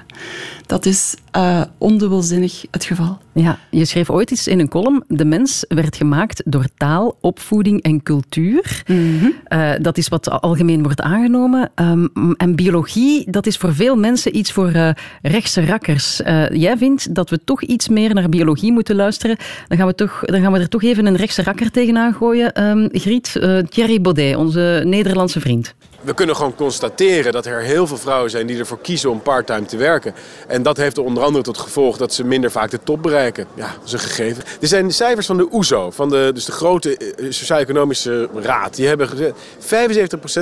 [0.66, 3.18] Dat is uh, ondubbelzinnig het geval.
[3.32, 7.82] Ja, je schreef ooit eens in een column: de mens werd gemaakt door taal, opvoeding
[7.82, 8.82] en cultuur.
[8.86, 9.32] Mm -hmm.
[9.48, 11.70] uh, dat is wat algemeen wordt aangenomen.
[11.74, 14.90] Um, en biologie, dat is voor veel mensen iets voor uh,
[15.22, 16.16] rechtse rakkers.
[16.52, 19.36] jij vindt dat we toch iets meer naar biologie moeten luisteren.
[19.68, 22.64] Dan gaan we, toch, dan gaan we er toch even een rechtse rakker tegenaan gooien.
[22.64, 23.32] Um, Griet,
[23.68, 25.74] Thierry Baudet, onze Nederlandse vriend.
[26.04, 29.64] We kunnen gewoon constateren dat er heel veel vrouwen zijn die ervoor kiezen om parttime
[29.64, 30.14] te werken.
[30.46, 33.46] En dat heeft er onder andere tot gevolg dat ze minder vaak de top bereiken.
[33.54, 34.44] Ja, dat is een gegeven.
[34.60, 38.74] Er zijn cijfers van de OESO, van de, dus de grote Sociaal-Economische Raad.
[38.74, 39.34] Die hebben gezegd,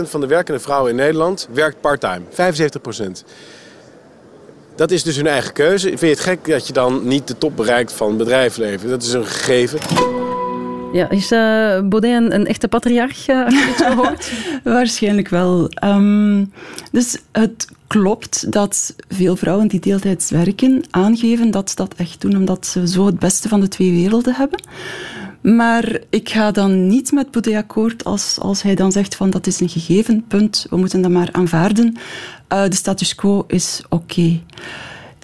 [0.07, 2.23] 75% van de werkende vrouwen in Nederland werkt parttime.
[2.31, 3.25] 75%.
[4.75, 5.89] Dat is dus hun eigen keuze.
[5.89, 8.89] Vind je het gek dat je dan niet de top bereikt van bedrijfsleven?
[8.89, 9.79] Dat is een gegeven.
[10.93, 14.61] Ja, is uh, een, echte patriarch, uh, als je?
[14.71, 15.71] Waarschijnlijk wel.
[15.85, 16.53] Um,
[16.91, 22.37] dus het klopt dat veel vrouwen die deeltijds werken aangeven dat ze dat echt doen
[22.37, 24.61] omdat ze zo het beste van de twee werelden hebben.
[25.41, 29.47] Maar ik ga dan niet met Baudet akkoord als, als hij dan zegt van dat
[29.47, 31.97] is een gegeven punt, we moeten dat maar aanvaarden.
[32.53, 34.41] Uh, de status quo is oké.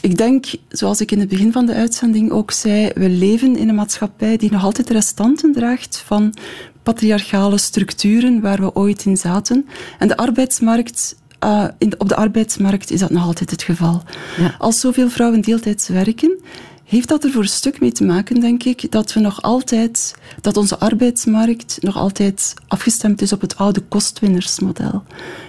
[0.00, 3.68] Ik denk, zoals ik in het begin van de uitzending ook zei, we leven in
[3.68, 6.34] een maatschappij die nog altijd restanten draagt van
[6.82, 9.66] patriarchale structuren waar we ooit in zaten.
[9.98, 14.02] En de arbeidsmarkt uh, in de, op de arbeidsmarkt is dat nog altijd het geval.
[14.37, 14.54] Ja.
[14.58, 16.38] Als zoveel vrouwen deeltijds werken,
[16.84, 20.14] heeft dat er voor een stuk mee te maken, denk ik, dat we nog altijd,
[20.40, 25.02] dat onze arbeidsmarkt nog altijd afgestemd is op het oude kostwinnersmodel.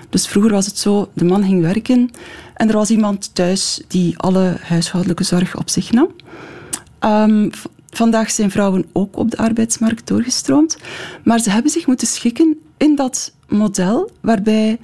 [0.09, 2.11] Dus vroeger was het zo, de man ging werken
[2.53, 6.09] en er was iemand thuis die alle huishoudelijke zorg op zich nam.
[6.99, 7.49] Um,
[7.89, 10.77] vandaag zijn vrouwen ook op de arbeidsmarkt doorgestroomd,
[11.23, 14.79] maar ze hebben zich moeten schikken in dat model waarbij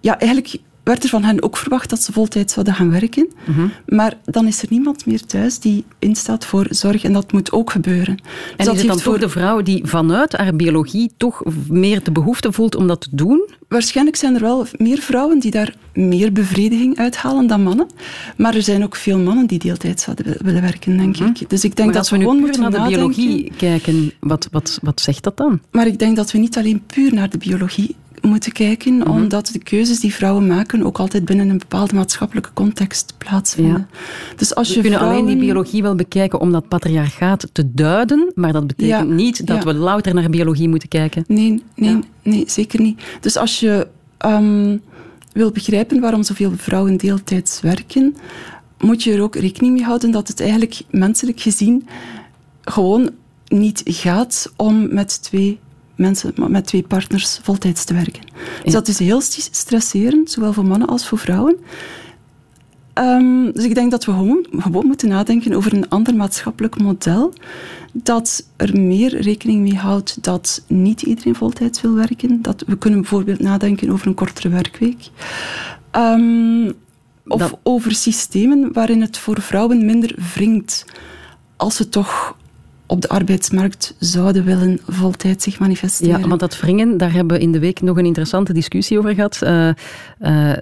[0.00, 3.28] ja, eigenlijk werd er van hen ook verwacht dat ze voltijd zouden gaan werken.
[3.46, 3.66] Mhm.
[3.86, 7.70] Maar dan is er niemand meer thuis die instaat voor zorg en dat moet ook
[7.70, 8.16] gebeuren.
[8.16, 8.24] Dus
[8.56, 12.12] En dat is het dan voor de vrouw die vanuit haar biologie toch meer de
[12.12, 13.48] behoefte voelt om dat te doen?
[13.68, 17.86] Waarschijnlijk zijn er wel meer vrouwen die daar meer bevrediging uithalen dan mannen.
[18.36, 21.50] Maar er zijn ook veel mannen die deeltijds zouden wi- willen werken, denk ik.
[21.50, 21.84] Dus ik denk Mhm.
[21.86, 22.98] maar dat we gewoon moeten naar de nadenken.
[22.98, 25.60] biologie kijken, wat, wat, wat zegt dat dan?
[25.70, 29.10] Maar ik denk dat we niet alleen puur naar de biologie moeten kijken, Mhm.
[29.10, 33.88] omdat de keuzes die vrouwen maken ook altijd binnen een bepaalde maatschappelijke context plaatsvinden.
[34.36, 35.22] Dus als We je kunnen vrouwen...
[35.22, 39.46] alleen die biologie wel bekijken om dat patriarchaat te duiden, maar dat betekent Ja, niet
[39.46, 39.64] dat ja.
[39.64, 41.24] we louter naar biologie moeten kijken.
[41.28, 43.02] Nee, nee, nee, zeker niet.
[43.20, 43.86] Dus als je
[44.18, 44.76] ehm,
[45.32, 48.16] wil begrijpen waarom zoveel vrouwen deeltijds werken,
[48.78, 51.86] moet je er ook rekening mee houden dat het eigenlijk menselijk gezien
[52.62, 53.10] gewoon
[53.48, 55.58] niet gaat om met twee
[56.00, 58.22] mensen, met twee partners voltijds te werken.
[58.64, 61.56] Dus dat is heel st- stresserend, zowel voor mannen als voor vrouwen.
[62.92, 67.32] Ehm, dus ik denk dat we gewoon, gewoon moeten nadenken over een ander maatschappelijk model
[67.92, 72.42] dat er meer rekening mee houdt dat niet iedereen voltijds wil werken.
[72.42, 75.08] Dat we kunnen bijvoorbeeld nadenken over een kortere werkweek.
[75.90, 76.68] Ehm,
[77.26, 80.84] of Dat- over systemen waarin het voor vrouwen minder wringt
[81.56, 82.36] als ze toch
[82.90, 86.20] op de arbeidsmarkt zouden willen voltijds zich manifesteren.
[86.20, 89.14] Ja, want dat wringen, daar hebben we in de week nog een interessante discussie over
[89.14, 89.42] gehad.
[89.42, 89.68] Eh
[90.18, 90.52] eh,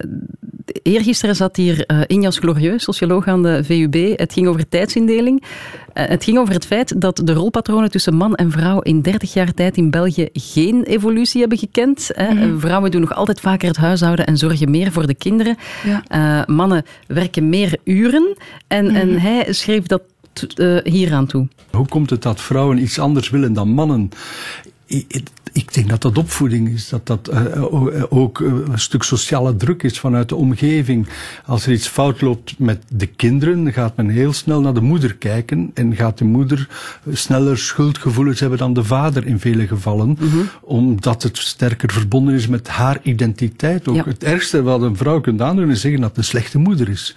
[0.83, 4.17] eergisteren zat hier eh Injas Glorieux, socioloog aan de VUB.
[4.17, 5.43] Het ging over tijdsindeling.
[5.93, 9.53] Het ging over het feit dat de rolpatronen tussen man en vrouw in 30 jaar
[9.53, 12.09] tijd in België geen evolutie hebben gekend.
[12.13, 12.33] Hè.
[12.33, 12.59] Mhm.
[12.59, 15.57] Vrouwen doen nog altijd vaker het huishouden en zorgen meer voor de kinderen.
[15.83, 16.43] Ja.
[16.47, 18.35] Mannen werken meer uren.
[18.67, 18.95] En, Mhm.
[18.95, 20.01] en hij schreef dat
[20.47, 21.47] eh hieraan toe.
[21.71, 24.09] Hoe komt het dat vrouwen iets anders willen dan mannen?
[25.53, 29.83] Ik, denk dat dat opvoeding is, dat dat eh, eh, ook een stuk sociale druk
[29.83, 31.07] is vanuit de omgeving.
[31.45, 35.15] Als er iets fout loopt met de kinderen, gaat men heel snel naar de moeder
[35.15, 36.67] kijken en gaat de moeder
[37.11, 40.17] sneller schuldgevoelens hebben dan de vader in vele gevallen,
[40.61, 43.87] omdat het sterker verbonden is met haar identiteit.
[43.87, 44.03] Ook Ja.
[44.05, 47.15] het ergste wat een vrouw kunt aandoen is zeggen dat het een slechte moeder is.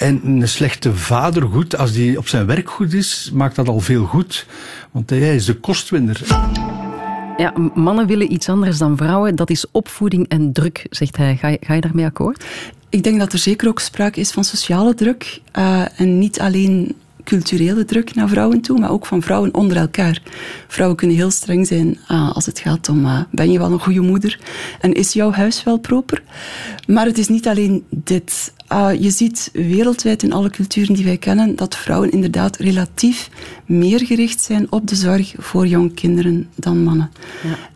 [0.00, 3.80] En een slechte vader, goed, als die op zijn werk goed is, maakt dat al
[3.80, 4.46] veel goed.
[4.90, 6.20] Want hij is de kostwinner.
[7.36, 9.36] Ja, mannen willen iets anders dan vrouwen.
[9.36, 11.36] Dat is opvoeding en druk, zegt hij.
[11.36, 12.44] Ga je, ga je daarmee akkoord?
[12.88, 15.40] Ik denk dat er zeker ook sprake is van sociale druk.
[15.52, 20.22] eh, en niet alleen culturele druk naar vrouwen toe, maar ook van vrouwen onder elkaar.
[20.68, 23.80] Vrouwen kunnen heel streng zijn ah, als het gaat om ah, ben je wel een
[23.80, 24.38] goede moeder
[24.80, 26.22] en is jouw huis wel proper.
[26.86, 28.52] Maar het is niet alleen dit.
[28.72, 33.30] Ah, je ziet wereldwijd in alle culturen die wij kennen dat vrouwen inderdaad relatief
[33.66, 37.10] meer gericht zijn op de zorg voor jong kinderen dan mannen.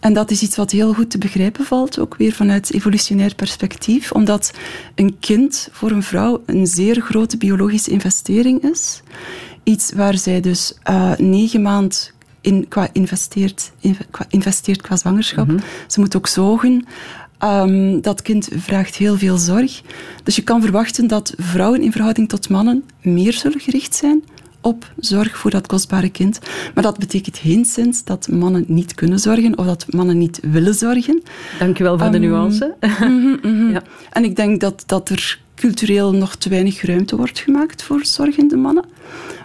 [0.01, 4.13] En dat is iets wat heel goed te begrijpen valt, ook weer vanuit evolutionair perspectief,
[4.13, 4.53] omdat
[4.95, 9.03] een kind voor een vrouw een zeer grote biologische investering is.
[9.63, 15.51] Iets waar zij dus eh, negen maand in, qua, investeert, in- qua, investeert qua zwangerschap.
[15.87, 16.87] Ze moet ook zogen.
[17.45, 19.81] Ehm, dat kind vraagt heel veel zorg.
[20.23, 24.25] Dus je kan verwachten dat vrouwen in verhouding tot mannen meer zullen gericht zijn
[24.61, 26.39] op zorg voor dat kostbare kind.
[26.75, 31.23] Maar dat betekent geenszins dat mannen niet kunnen zorgen of dat mannen niet willen zorgen.
[31.59, 32.75] Dank u wel voor de Ehm, nuance.
[33.73, 33.83] Ja.
[34.11, 38.57] En ik denk dat, dat er cultureel nog te weinig ruimte wordt gemaakt voor zorgende
[38.57, 38.85] mannen.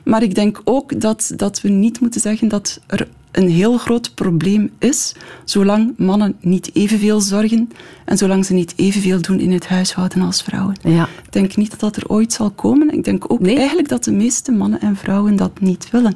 [0.04, 4.12] Maar ik denk ook dat, dat we niet moeten zeggen dat er een heel groot
[4.16, 5.14] probleem is,
[5.46, 7.70] zolang mannen niet evenveel zorgen
[8.06, 10.76] en zolang ze niet evenveel doen in het huishouden als vrouwen.
[10.84, 11.04] Ja.
[11.24, 12.94] Ik denk niet dat dat er ooit zal komen.
[12.94, 13.58] Ik denk ook Nee?
[13.58, 16.14] eigenlijk dat de meeste mannen en vrouwen dat niet willen.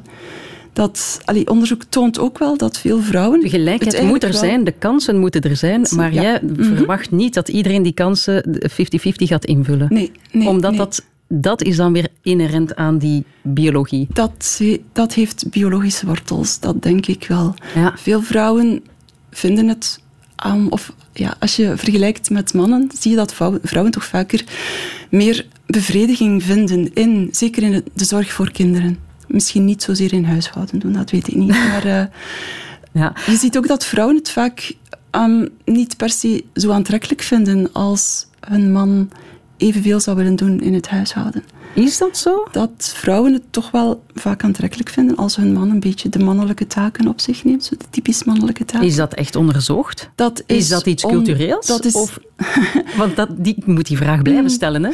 [0.72, 3.40] Dat, allee, onderzoek toont ook wel dat veel vrouwen...
[3.40, 6.22] De gelijkheid moet er wel- zijn, de kansen moeten er zijn, maar Ja.
[6.22, 6.76] jij Mhm.
[6.76, 9.86] verwacht niet dat iedereen die kansen 50-50 gaat invullen.
[9.90, 10.78] Nee, nee, Omdat nee.
[10.80, 14.06] Dat, dat is dan weer inherent aan die biologie.
[14.12, 14.60] Dat,
[14.92, 17.54] dat heeft biologische wortels, dat denk ik wel.
[17.74, 17.92] Ja.
[17.96, 18.84] Veel vrouwen
[19.30, 20.00] vinden het,
[20.46, 24.44] um, of ja, als je vergelijkt met mannen, zie je dat vrouwen, toch vaker
[25.10, 28.98] meer bevrediging vinden in, zeker in de, zorg voor kinderen.
[29.28, 31.48] Misschien niet zozeer in huishouden doen, dat weet ik niet.
[31.68, 32.04] Maar eh,
[32.92, 33.12] Ja.
[33.26, 34.74] je ziet ook dat vrouwen het vaak
[35.10, 39.10] um, niet per se zo aantrekkelijk vinden als hun man
[39.64, 41.44] evenveel zou willen doen in het huishouden.
[41.74, 42.46] Is dat zo?
[42.52, 46.66] Dat vrouwen het toch wel vaak aantrekkelijk vinden als hun man een beetje de mannelijke
[46.66, 48.86] taken op zich neemt, zo de typisch mannelijke taken.
[48.86, 50.10] Is dat echt onderzocht?
[50.14, 51.66] Dat Is, dat iets cultureels?
[51.66, 52.18] Dat is, Of,
[52.96, 54.84] want dat, die ik moet die vraag blijven stellen.
[54.84, 54.90] Hè?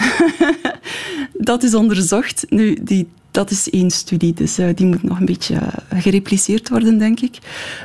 [1.51, 2.47] dat is onderzocht.
[2.49, 6.69] Nu, die, dat is één studie, dus eh, die moet nog een beetje eh, gerepliceerd
[6.69, 7.39] worden, denk ik.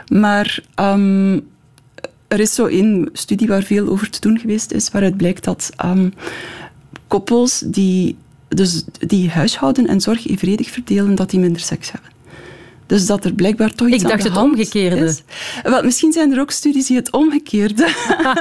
[0.08, 1.40] Maar ehm,
[2.28, 5.70] er is zo één studie waar veel over te doen geweest is, waaruit blijkt dat
[5.86, 6.14] um,
[7.08, 8.16] koppels die,
[8.48, 12.14] dus die huishouden en zorg evenredig verdelen, dat die minder seks hebben.
[12.88, 14.96] Dus dat er blijkbaar toch iets Ik dacht de het omgekeerde.
[15.06, 15.24] Is.
[15.64, 17.88] Wel, misschien zijn er ook studies die het omgekeerde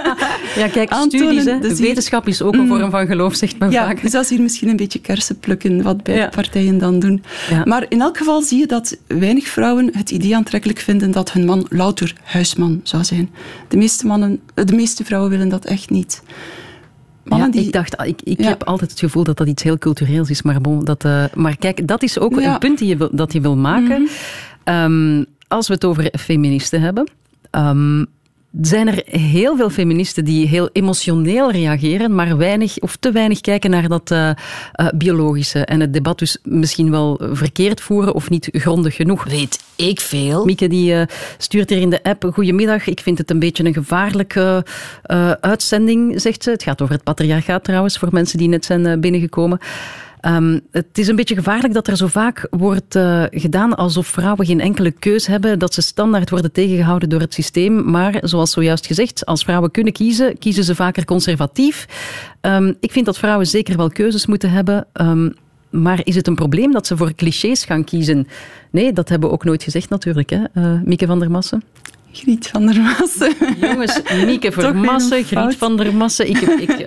[0.56, 1.26] Ja, kijk, aantonen.
[1.26, 1.58] studies, hè.
[1.68, 4.02] Dus wetenschap is ook een vorm van geloof, zegt men Ja, vaak.
[4.02, 6.28] dus dat is hier misschien een beetje kersen plukken, wat beide Ja.
[6.28, 7.22] partijen dan doen.
[7.50, 7.62] Ja.
[7.64, 11.44] Maar in elk geval zie je dat weinig vrouwen het idee aantrekkelijk vinden dat hun
[11.44, 13.30] man louter huisman zou zijn.
[13.68, 16.22] De meeste, mannen, de meeste vrouwen willen dat echt niet.
[17.24, 18.48] Mannen Ja, die, Ik dacht, ik, ik Ja.
[18.48, 20.42] heb altijd het gevoel dat dat iets heel cultureels is.
[20.42, 22.38] Maar, bon, dat, eh, maar kijk, dat is ook Ja.
[22.40, 22.48] Mhm.
[22.52, 24.08] een punt die je wil, dat je wil maken.
[24.64, 27.08] Ehm, als we het over feministen hebben.
[27.50, 28.04] ehm,
[28.60, 33.70] zijn er heel veel feministen die heel emotioneel reageren, maar weinig of te weinig kijken
[33.70, 34.36] naar dat eh, eh,
[34.94, 35.64] biologische.
[35.64, 39.24] En het debat dus misschien wel verkeerd voeren of niet grondig genoeg.
[39.24, 40.44] Weet ik veel?
[40.44, 41.06] Mieke die eh,
[41.38, 44.64] stuurt hier in de app: Goedemiddag, ik vind het een beetje een gevaarlijke
[45.40, 46.50] uitzending, zegt ze.
[46.50, 49.58] Het gaat over het patriarchaat trouwens, voor mensen die net zijn binnengekomen.
[50.24, 54.46] Ehm, het is een beetje gevaarlijk dat er zo vaak wordt eh, gedaan alsof vrouwen
[54.46, 57.90] geen enkele keus hebben, dat ze standaard worden tegengehouden door het systeem.
[57.90, 61.86] Maar zoals zojuist gezegd, als vrouwen kunnen kiezen, kiezen ze vaker conservatief.
[62.40, 64.86] Ehm, ik vind dat vrouwen zeker wel keuzes moeten hebben.
[64.92, 65.30] Ehm,
[65.70, 68.26] maar is het een probleem dat ze voor clichés gaan kiezen?
[68.70, 70.44] Nee, dat hebben we ook nooit gezegd natuurlijk, hè?
[70.52, 71.62] eh, Mieke van der Massen.
[72.14, 73.34] Griet van der Massen.
[73.60, 75.44] Jongens, Mieke Vermassen, fout.
[75.44, 76.28] Griet van der Massen.
[76.28, 76.86] Ik, ik, eh,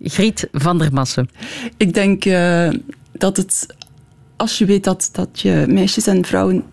[0.00, 1.30] Griet van der Massen.
[1.76, 2.68] Ik denk eh,
[3.12, 3.66] dat het,
[4.36, 6.64] als je weet dat, dat je meisjes en vrouwen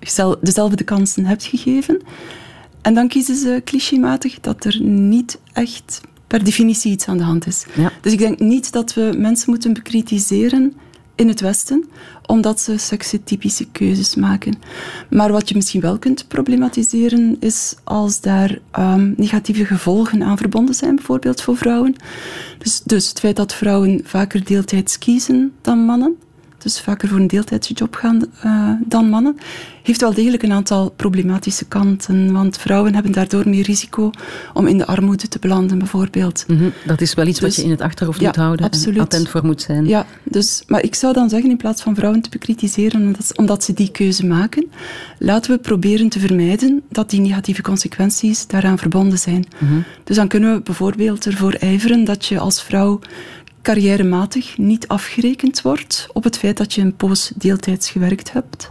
[0.00, 2.00] zel- dezelfde kansen hebt gegeven,
[2.82, 7.46] en dan kiezen ze clichématig dat er niet echt per definitie iets aan de hand
[7.46, 7.64] is.
[7.74, 7.92] Ja.
[8.00, 10.74] Dus ik denk niet dat we mensen moeten bekritiseren
[11.20, 11.88] in het Westen,
[12.26, 14.54] omdat ze seksetypische keuzes maken.
[15.10, 20.74] Maar wat je misschien wel kunt problematiseren, is als daar ehm, negatieve gevolgen aan verbonden
[20.74, 21.94] zijn, bijvoorbeeld voor vrouwen.
[22.58, 26.16] Dus, dus het feit dat vrouwen vaker deeltijds kiezen dan mannen,
[26.62, 29.36] dus vaker voor een deeltijdsjob gaan eh, dan mannen,
[29.82, 32.32] heeft wel degelijk een aantal problematische kanten.
[32.32, 34.10] Want vrouwen hebben daardoor meer risico
[34.54, 36.44] om in de armoede te belanden, bijvoorbeeld.
[36.48, 38.96] Mhm, Dat is wel iets wat Dus- je in het achterhoofd ja, moet houden absoluut.
[38.96, 39.86] en attent voor moet zijn.
[39.86, 43.64] Ja, dus, maar ik zou dan zeggen, in plaats van vrouwen te bekritiseren omdat, omdat
[43.64, 44.70] ze die keuze maken,
[45.18, 49.44] laten we proberen te vermijden dat die negatieve consequenties daaraan verbonden zijn.
[50.04, 53.00] Dus dan kunnen we bijvoorbeeld ervoor ijveren dat je als vrouw
[53.62, 58.70] carrièrematig niet afgerekend wordt op het feit dat je een poos deeltijds gewerkt hebt.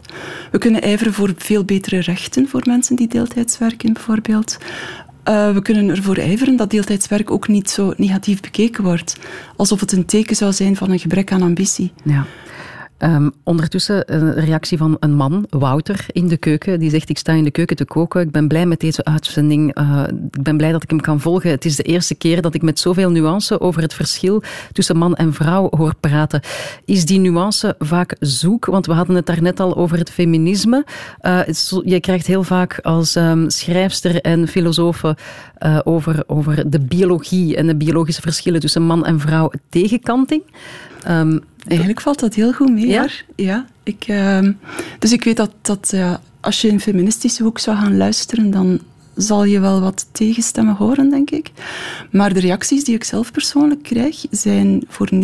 [0.51, 4.57] We kunnen ijveren voor veel betere rechten voor mensen die deeltijds werken, bijvoorbeeld.
[5.23, 9.17] Eh, we kunnen ervoor ijveren dat deeltijdswerk ook niet zo negatief bekeken wordt.
[9.55, 11.91] Alsof het een teken zou zijn van een gebrek aan ambitie.
[12.03, 12.25] Ja.
[12.99, 16.79] Ehm, ondertussen een reactie van een man, Wouter, in de keuken.
[16.79, 18.21] Die zegt, ik sta in de keuken te koken.
[18.21, 19.73] Ik ben blij met deze uitzending.
[19.73, 21.49] Eh, ik ben blij dat ik hem kan volgen.
[21.49, 25.15] Het is de eerste keer dat ik met zoveel nuance over het verschil tussen man
[25.15, 26.41] en vrouw hoor praten.
[26.85, 28.65] Is die nuance vaak zoek?
[28.65, 30.85] Want we hadden het daarnet al over het feminisme.
[31.19, 31.39] Eh,
[31.83, 35.17] je krijgt heel vaak als ehm, schrijfster en filosofe
[35.57, 40.43] eh, over, over de biologie en de biologische verschillen tussen man en vrouw tegenkanting.
[41.03, 42.87] Ehm, Eigenlijk valt dat heel goed mee.
[42.87, 42.99] Ja?
[42.99, 43.23] hoor.
[43.35, 44.51] ja ik, ehm,
[44.99, 45.93] dus ik weet dat, dat
[46.39, 48.79] als je in feministische hoek zou gaan luisteren, dan
[49.15, 51.51] zal je wel wat tegenstemmen horen, denk ik.
[52.11, 55.17] Maar de reacties die ik zelf persoonlijk krijg, zijn voor 99%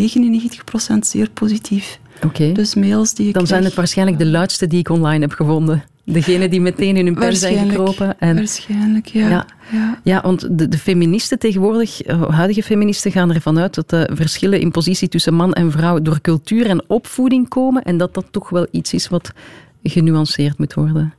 [0.99, 1.99] zeer positief.
[2.23, 2.51] Oké.
[2.51, 5.83] Dus mails die ik Dan zijn het waarschijnlijk de luidste die ik online heb gevonden.
[6.05, 8.19] Degene die meteen in hun pen zijn gekropen.
[8.19, 9.29] En, Waarschijnlijk, ja.
[9.29, 9.45] Ja.
[9.71, 9.99] ja.
[10.03, 14.59] ja, want de, de feministen tegenwoordig, eh, huidige feministen, gaan ervan uit dat de verschillen
[14.59, 17.83] in positie tussen man en vrouw door cultuur en opvoeding komen.
[17.83, 19.31] En dat dat toch wel iets is wat
[19.83, 21.13] genuanceerd moet worden.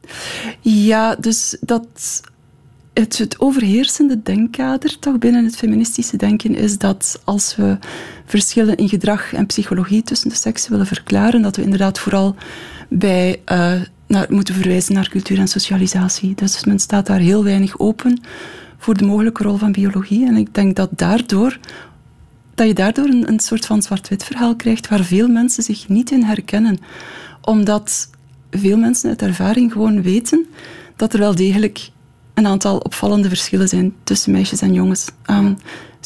[0.60, 1.86] Ja, dus dat
[2.94, 7.78] het, het overheersende denkkader toch binnen het feministische denken is dat als we
[8.24, 12.34] verschillen in gedrag en psychologie tussen de seksen willen verklaren, dat we inderdaad vooral
[12.88, 13.72] bij eh,
[14.06, 16.34] naar, moeten verwijzen naar cultuur en socialisatie.
[16.34, 18.20] Dus men staat daar heel weinig open
[18.78, 20.26] voor de mogelijke rol van biologie.
[20.26, 21.58] En ik denk dat daardoor
[22.54, 26.10] dat je daardoor een, een soort van zwart-wit verhaal krijgt waar veel mensen zich niet
[26.10, 26.78] in herkennen.
[27.40, 28.10] Omdat
[28.50, 30.46] veel mensen uit ervaring gewoon weten
[30.96, 31.90] dat er wel degelijk
[32.34, 35.10] een aantal opvallende verschillen zijn tussen meisjes en jongens.
[35.22, 35.54] Ehm,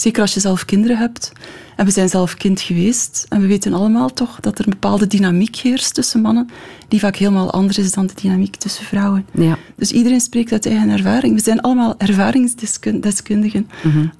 [0.01, 1.33] Zeker als je zelf kinderen hebt.
[1.77, 3.27] En we zijn zelf kind geweest.
[3.29, 6.49] En we weten allemaal toch dat er een bepaalde dynamiek heerst tussen mannen,
[6.89, 9.27] die vaak helemaal anders is dan de dynamiek tussen vrouwen.
[9.33, 9.59] Ja.
[9.77, 11.35] Dus iedereen spreekt uit eigen ervaring.
[11.35, 13.69] We zijn allemaal ervaringsdeskundigen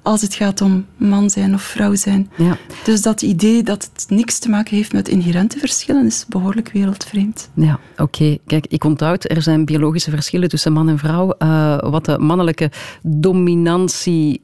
[0.01, 2.29] als het gaat om man zijn of vrouw zijn.
[2.37, 2.57] Ja.
[2.83, 7.49] Dus dat idee dat het niks te maken heeft met inherente verschillen is behoorlijk wereldvreemd.
[7.53, 8.37] Ja, oké.
[8.45, 11.33] Kijk, ik onthoud, er zijn biologische verschillen tussen man en vrouw.
[11.39, 14.39] Uh, wat de mannelijke dominantie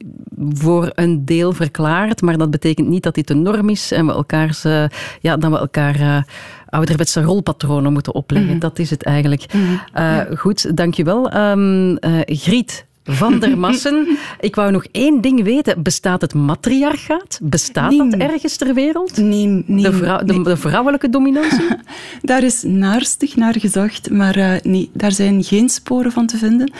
[0.52, 4.12] voor een deel verklaart, maar dat betekent niet dat dit de norm is en we
[4.12, 4.84] elkaars, uh,
[5.20, 6.22] ja, dat we elkaar uh,
[6.68, 8.52] ouderwetse rolpatronen moeten opleggen.
[8.52, 8.58] Mm.
[8.58, 9.52] Dat is het eigenlijk.
[9.52, 9.80] Mm.
[9.94, 10.26] Ja.
[10.34, 11.34] Goed, dankjewel.
[11.36, 14.18] Um, Griet, van der Massen.
[14.40, 15.82] Ik wou nog één ding weten.
[15.82, 17.38] Bestaat het matriarchaat?
[17.42, 18.10] Bestaat nee.
[18.10, 19.16] dat ergens ter wereld?
[19.16, 19.64] Nee.
[19.66, 20.36] nee de, vrou nee.
[20.36, 21.66] de, de, vrouwelijke dominantie?
[22.22, 26.72] daar is naarstig naar gezocht, maar uh, nee, daar zijn geen sporen van te vinden.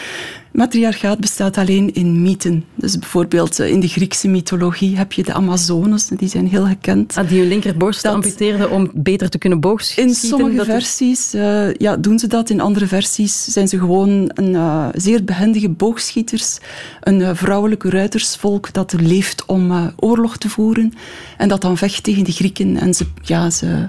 [0.59, 2.65] Matriarchaat bestaat alleen in mythen.
[2.75, 7.17] Dus bijvoorbeeld in de Griekse mythologie heb je de Amazones, die zijn heel gekend.
[7.17, 10.05] Ah, die hun linkerborst dat amputeerden om beter te kunnen boogschieten?
[10.05, 14.53] In sommige versies uh, ja, doen ze dat, in andere versies zijn ze gewoon een
[14.53, 16.59] uh, zeer behendige boogschieters,
[17.01, 20.93] een uh, vrouwelijke ruitersvolk dat leeft om oorlog te voeren
[21.37, 22.77] en dat dan vecht tegen de Grieken.
[22.77, 23.89] En ze, ja, ze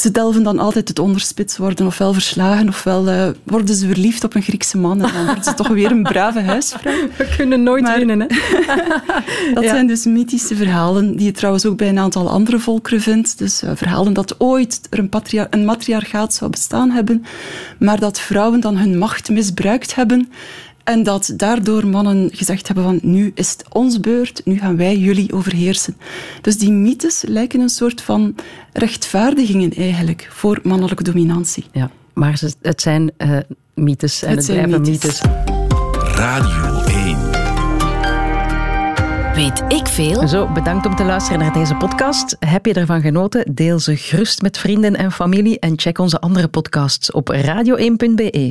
[0.00, 4.34] ze delven dan altijd het onderspits, worden ofwel verslagen, ofwel uh, worden ze verliefd op
[4.34, 6.92] een Griekse man en dan worden ze toch weer een brave huisvrouw.
[7.18, 8.26] We kunnen nooit maar, winnen, hè?
[9.54, 9.70] dat ja.
[9.70, 13.38] zijn dus mythische verhalen, die je trouwens ook bij een aantal andere volkeren vindt.
[13.38, 17.24] Dus uh, verhalen dat ooit er een, patria een matriarchaat zou bestaan hebben,
[17.78, 20.28] maar dat vrouwen dan hun macht misbruikt hebben
[20.86, 24.96] en dat daardoor mannen gezegd hebben van nu is het ons beurt, nu gaan wij
[24.96, 25.96] jullie overheersen.
[26.40, 28.34] Dus die mythes lijken een soort van
[28.72, 31.64] rechtvaardigingen eigenlijk voor mannelijke dominantie.
[31.72, 33.38] Ja, maar het zijn uh,
[33.74, 35.20] mythes en het, het blijven mythes.
[36.14, 37.36] Radio 1.
[39.36, 40.28] Weet ik veel?
[40.28, 42.36] Zo, bedankt om te luisteren naar deze podcast.
[42.40, 43.54] Heb je ervan genoten?
[43.54, 48.30] Deel ze gerust met vrienden en familie en check onze andere podcasts op radio1.be.